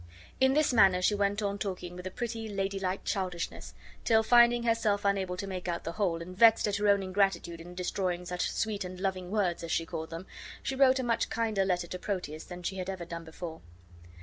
In 0.39 0.53
this 0.55 0.73
manner 0.73 0.99
she 0.99 1.13
went 1.13 1.43
on 1.43 1.59
talking 1.59 1.95
with 1.95 2.07
a 2.07 2.09
pretty, 2.09 2.49
ladylike 2.49 3.03
childishness, 3.03 3.75
till, 4.03 4.23
finding 4.23 4.63
herself 4.63 5.05
unable 5.05 5.37
to 5.37 5.45
make 5.45 5.67
out 5.67 5.83
the 5.83 5.91
whole, 5.91 6.23
and 6.23 6.35
vexed 6.35 6.67
at 6.67 6.77
her 6.77 6.87
own 6.87 7.03
ingratitude 7.03 7.61
in 7.61 7.75
destroying 7.75 8.25
such 8.25 8.49
sweet 8.49 8.83
and 8.83 8.99
loving 8.99 9.29
words, 9.29 9.63
as 9.63 9.71
she 9.71 9.85
called 9.85 10.09
them, 10.09 10.25
she 10.63 10.75
wrote 10.75 10.97
a 10.97 11.03
much 11.03 11.29
kinder 11.29 11.63
letter 11.63 11.85
to 11.85 11.99
Proteus 11.99 12.45
than 12.45 12.63
she 12.63 12.77
had 12.77 12.89
ever 12.89 13.05
done 13.05 13.23
before. 13.25 13.61